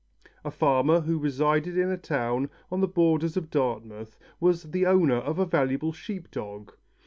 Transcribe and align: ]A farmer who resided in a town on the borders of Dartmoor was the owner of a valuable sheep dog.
]A 0.43 0.49
farmer 0.49 1.01
who 1.01 1.19
resided 1.19 1.77
in 1.77 1.91
a 1.91 1.95
town 1.95 2.49
on 2.71 2.81
the 2.81 2.87
borders 2.87 3.37
of 3.37 3.51
Dartmoor 3.51 4.07
was 4.39 4.63
the 4.71 4.87
owner 4.87 5.17
of 5.17 5.37
a 5.37 5.45
valuable 5.45 5.93
sheep 5.93 6.31
dog. 6.31 6.73